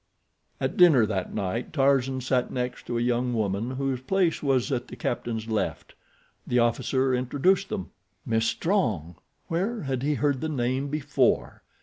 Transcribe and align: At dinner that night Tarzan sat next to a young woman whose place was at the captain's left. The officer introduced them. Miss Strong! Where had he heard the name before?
At 0.59 0.77
dinner 0.77 1.05
that 1.05 1.31
night 1.31 1.73
Tarzan 1.73 2.21
sat 2.21 2.49
next 2.49 2.87
to 2.87 2.97
a 2.97 3.01
young 3.01 3.35
woman 3.35 3.69
whose 3.75 4.01
place 4.01 4.41
was 4.41 4.71
at 4.71 4.87
the 4.87 4.95
captain's 4.95 5.47
left. 5.47 5.93
The 6.47 6.57
officer 6.57 7.13
introduced 7.13 7.69
them. 7.69 7.91
Miss 8.25 8.47
Strong! 8.47 9.17
Where 9.47 9.83
had 9.83 10.01
he 10.01 10.15
heard 10.15 10.41
the 10.41 10.49
name 10.49 10.87
before? 10.87 11.61